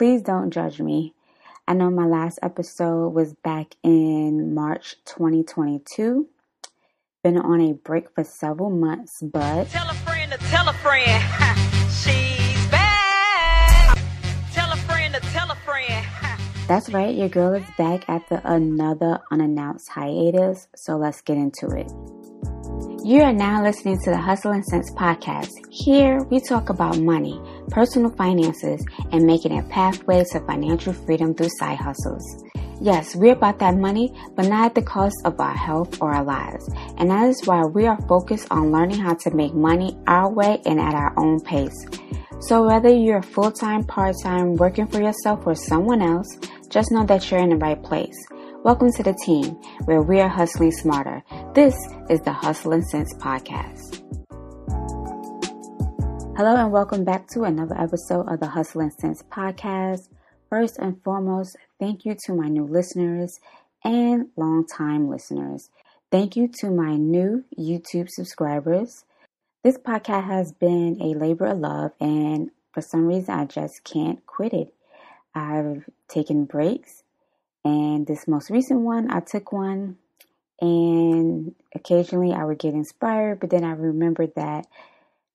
[0.00, 1.12] please don't judge me.
[1.68, 6.26] I know my last episode was back in March 2022.
[7.22, 11.22] Been on a break for several months, but Tell a friend to tell a friend.
[11.92, 13.98] She's back.
[14.54, 16.06] Tell a friend to tell a friend.
[16.66, 21.92] that's right, your girl is back after another unannounced hiatus, so let's get into it.
[23.02, 25.48] You are now listening to the Hustle and Sense podcast.
[25.70, 27.40] Here we talk about money,
[27.70, 32.22] personal finances, and making a pathway to financial freedom through side hustles.
[32.78, 36.22] Yes, we're about that money, but not at the cost of our health or our
[36.22, 36.68] lives.
[36.98, 40.60] And that is why we are focused on learning how to make money our way
[40.66, 41.86] and at our own pace.
[42.40, 46.28] So whether you're full time, part time, working for yourself or someone else,
[46.68, 48.16] just know that you're in the right place.
[48.62, 49.54] Welcome to the team
[49.86, 51.24] where we are hustling smarter.
[51.54, 51.74] This
[52.10, 54.02] is the Hustle and Sense podcast.
[56.36, 60.10] Hello and welcome back to another episode of the Hustle and Sense podcast.
[60.50, 63.40] First and foremost, thank you to my new listeners
[63.82, 65.70] and long-time listeners.
[66.10, 69.06] Thank you to my new YouTube subscribers.
[69.64, 74.24] This podcast has been a labor of love, and for some reason, I just can't
[74.26, 74.74] quit it.
[75.34, 77.04] I've taken breaks,
[77.64, 79.96] and this most recent one, I took one,
[80.60, 84.66] and occasionally I would get inspired, but then I remembered that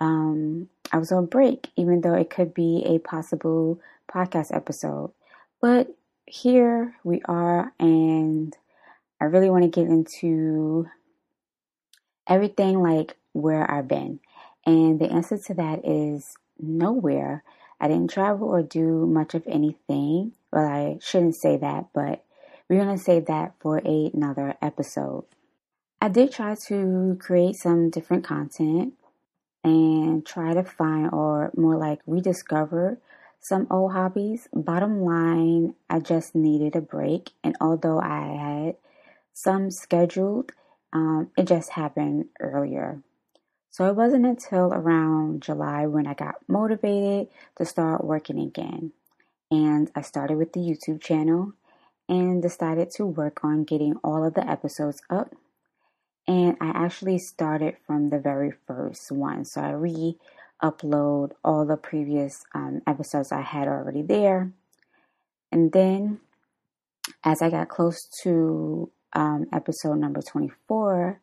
[0.00, 5.12] um, I was on break, even though it could be a possible podcast episode.
[5.60, 5.94] But
[6.26, 8.56] here we are, and
[9.20, 10.88] I really want to get into
[12.28, 14.20] everything like where I've been.
[14.64, 17.44] And the answer to that is nowhere.
[17.80, 20.32] I didn't travel or do much of anything.
[20.52, 22.24] Well, I shouldn't say that, but
[22.68, 25.24] we're going to save that for another episode.
[26.00, 28.94] I did try to create some different content
[29.64, 33.00] and try to find or more like rediscover
[33.40, 34.48] some old hobbies.
[34.52, 37.30] Bottom line, I just needed a break.
[37.42, 38.76] And although I had
[39.32, 40.52] some scheduled,
[40.92, 43.02] um, it just happened earlier.
[43.70, 47.28] So it wasn't until around July when I got motivated
[47.58, 48.92] to start working again.
[49.50, 51.52] And I started with the YouTube channel
[52.08, 55.34] and decided to work on getting all of the episodes up.
[56.26, 59.44] And I actually started from the very first one.
[59.44, 60.16] So I re
[60.62, 64.52] upload all the previous um, episodes I had already there.
[65.52, 66.20] And then
[67.22, 71.20] as I got close to um, episode number 24,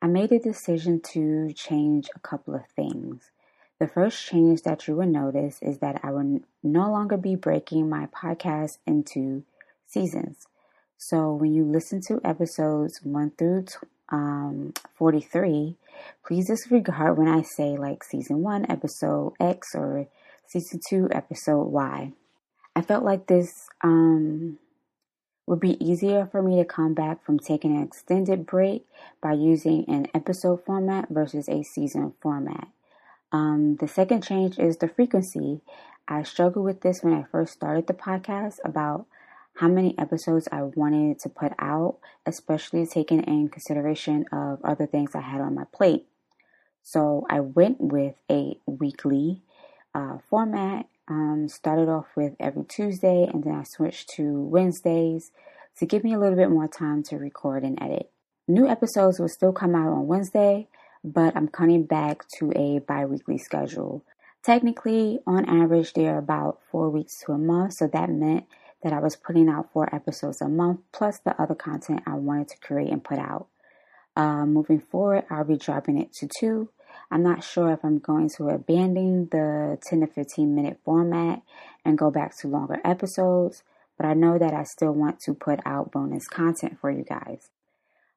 [0.00, 3.30] I made a decision to change a couple of things.
[3.80, 7.88] The first change that you will notice is that I will no longer be breaking
[7.88, 9.44] my podcast into
[9.86, 10.46] seasons.
[10.96, 13.66] So when you listen to episodes 1 through
[14.08, 15.76] um, 43,
[16.26, 20.08] please disregard when I say like season 1, episode X, or
[20.48, 22.12] season 2, episode Y.
[22.74, 24.58] I felt like this um,
[25.46, 28.86] would be easier for me to come back from taking an extended break
[29.22, 32.66] by using an episode format versus a season format.
[33.32, 35.60] Um, the second change is the frequency.
[36.06, 39.06] I struggled with this when I first started the podcast about
[39.56, 45.14] how many episodes I wanted to put out, especially taking in consideration of other things
[45.14, 46.06] I had on my plate.
[46.82, 49.42] So I went with a weekly
[49.94, 55.32] uh, format um, started off with every Tuesday and then I switched to Wednesdays
[55.78, 58.10] to give me a little bit more time to record and edit.
[58.46, 60.68] New episodes will still come out on Wednesday,
[61.04, 64.04] but I'm coming back to a bi weekly schedule.
[64.42, 68.46] Technically, on average, they're about four weeks to a month, so that meant
[68.82, 72.48] that I was putting out four episodes a month plus the other content I wanted
[72.48, 73.48] to create and put out.
[74.16, 76.70] Uh, moving forward, I'll be dropping it to two
[77.10, 81.42] I'm not sure if I'm going to abandon the 10 to 15 minute format
[81.84, 83.62] and go back to longer episodes,
[83.96, 87.48] but I know that I still want to put out bonus content for you guys.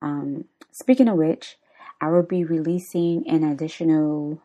[0.00, 1.56] Um, speaking of which,
[2.00, 4.40] I will be releasing an additional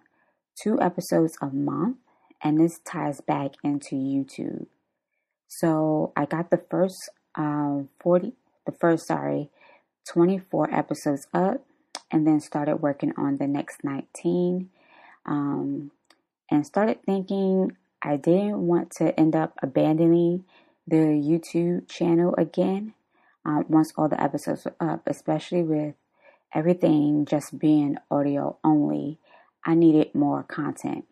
[0.61, 1.97] two episodes a month,
[2.43, 4.67] and this ties back into YouTube.
[5.47, 8.33] So I got the first um, 40,
[8.65, 9.49] the first, sorry,
[10.07, 11.63] 24 episodes up
[12.11, 14.69] and then started working on the next 19
[15.25, 15.91] um,
[16.49, 20.45] and started thinking I didn't want to end up abandoning
[20.85, 22.93] the YouTube channel again
[23.45, 25.95] um, once all the episodes were up, especially with
[26.53, 29.17] everything just being audio only.
[29.65, 31.05] I needed more content.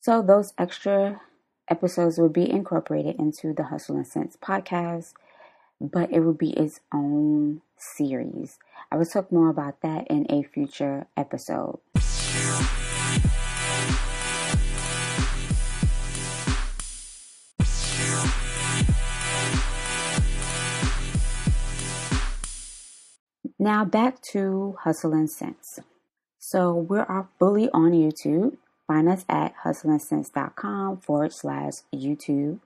[0.00, 1.20] So those extra
[1.68, 5.14] episodes would be incorporated into the Hustle and Sense podcast,
[5.80, 8.58] but it would be its own series.
[8.90, 11.80] I will talk more about that in a future episode.
[23.66, 25.80] Now back to Hustle and Sense.
[26.38, 28.58] So we are fully on YouTube.
[28.86, 32.60] Find us at hustleandsense.com forward slash YouTube.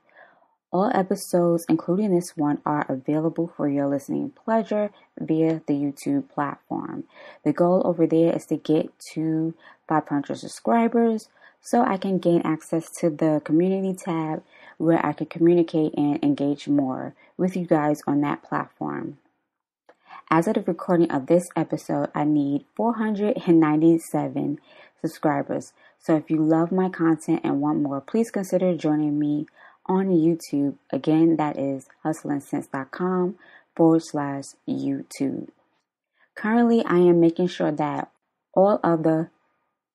[0.71, 7.05] All episodes, including this one, are available for your listening pleasure via the YouTube platform.
[7.43, 9.55] The goal over there is to get to
[9.89, 11.29] 500 subscribers
[11.61, 14.43] so I can gain access to the community tab
[14.77, 19.17] where I can communicate and engage more with you guys on that platform.
[20.33, 24.59] As of the recording of this episode, I need 497
[25.01, 25.73] subscribers.
[25.99, 29.45] So if you love my content and want more, please consider joining me
[29.87, 30.75] on YouTube.
[30.89, 33.35] Again, that is hustleandsense.com
[33.75, 35.49] forward slash YouTube.
[36.35, 38.09] Currently, I am making sure that
[38.53, 39.29] all of the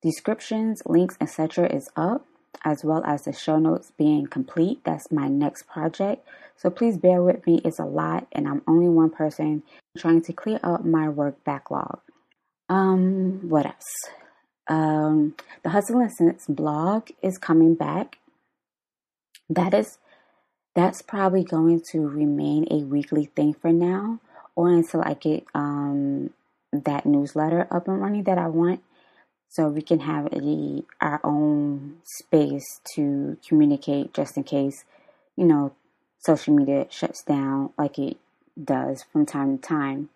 [0.03, 1.65] descriptions, links, etc.
[1.73, 2.27] is up,
[2.63, 4.83] as well as the show notes being complete.
[4.83, 6.27] That's my next project.
[6.55, 7.61] So please bear with me.
[7.63, 9.63] It's a lot, and I'm only one person
[9.97, 11.99] trying to clear up my work backlog.
[12.69, 13.93] Um, what else?
[14.67, 18.17] Um, the Hustle and Sense blog is coming back
[19.49, 19.97] that is
[20.75, 24.19] that's probably going to remain a weekly thing for now
[24.55, 26.31] or until I get um,
[26.71, 28.81] that newsletter up and running that I want
[29.49, 34.83] so we can have a, our own space to communicate just in case
[35.35, 35.73] you know
[36.19, 38.17] social media shuts down like it
[38.61, 40.09] does from time to time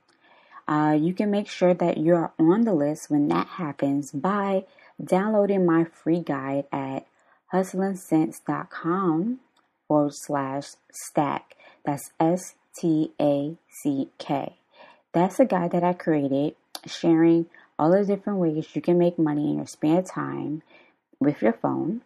[0.68, 4.64] uh, you can make sure that you're on the list when that happens by
[5.04, 7.06] downloading my free guide at
[7.54, 9.40] hustleandsense.com
[9.88, 11.56] forward slash stack.
[11.86, 14.56] That's S T A C K.
[15.14, 16.56] That's a guide that I created
[16.86, 17.48] sharing
[17.82, 20.62] all the different ways you can make money in your spare time
[21.20, 22.02] with your phone.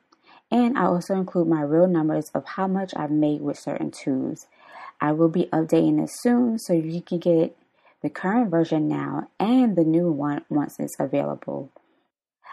[0.50, 4.48] And I also include my real numbers of how much I've made with certain tools.
[5.02, 7.58] I will be updating this soon so you can get
[8.02, 11.72] the current version now and the new one once it's available.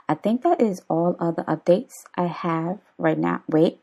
[0.08, 3.44] I think that is all of the updates I have right now.
[3.46, 3.78] Wait,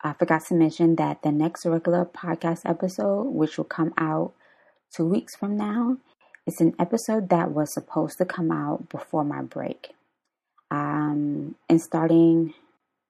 [0.00, 4.32] I forgot to mention that the next regular podcast episode, which will come out
[4.90, 5.98] two weeks from now,
[6.46, 9.90] is an episode that was supposed to come out before my break.
[10.70, 12.54] Um, and starting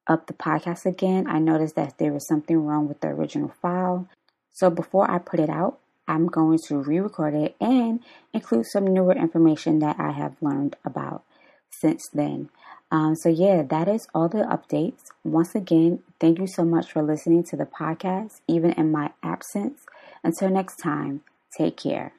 [0.06, 4.08] up the podcast again, I noticed that there was something wrong with the original file.
[4.52, 5.78] So before I put it out,
[6.08, 8.00] I'm going to re record it and
[8.32, 11.24] include some newer information that I have learned about
[11.70, 12.48] since then.
[12.90, 15.10] Um, so, yeah, that is all the updates.
[15.24, 19.80] Once again, thank you so much for listening to the podcast, even in my absence.
[20.22, 21.22] Until next time,
[21.58, 22.12] take care.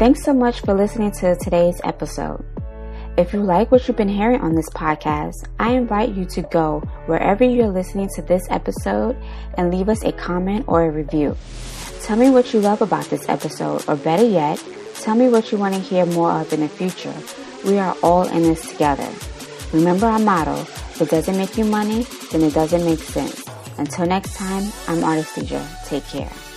[0.00, 2.42] Thanks so much for listening to today's episode.
[3.18, 6.80] If you like what you've been hearing on this podcast, I invite you to go
[7.04, 9.14] wherever you're listening to this episode
[9.58, 11.36] and leave us a comment or a review.
[12.00, 14.64] Tell me what you love about this episode, or better yet,
[14.94, 17.14] tell me what you want to hear more of in the future.
[17.66, 19.06] We are all in this together.
[19.70, 23.49] Remember our motto if it doesn't make you money, then it doesn't make sense.
[23.80, 25.34] Until next time, I'm Artist
[25.86, 26.49] Take care.